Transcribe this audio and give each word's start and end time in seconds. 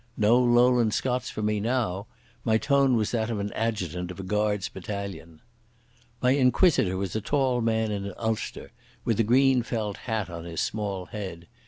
No 0.17 0.39
Lowland 0.39 0.95
Scots 0.95 1.29
for 1.29 1.43
me 1.43 1.59
now. 1.59 2.07
My 2.43 2.57
tone 2.57 2.95
was 2.95 3.11
that 3.11 3.29
of 3.29 3.37
an 3.39 3.53
adjutant 3.53 4.09
of 4.09 4.19
a 4.19 4.23
Guards' 4.23 4.67
battalion. 4.67 5.41
My 6.23 6.31
inquisitor 6.31 6.97
was 6.97 7.15
a 7.15 7.21
tall 7.21 7.61
man 7.61 7.91
in 7.91 8.05
an 8.05 8.15
ulster, 8.17 8.71
with 9.05 9.19
a 9.19 9.23
green 9.23 9.61
felt 9.61 9.97
hat 10.09 10.27
on 10.27 10.45
his 10.45 10.59
small 10.59 11.05
head. 11.05 11.45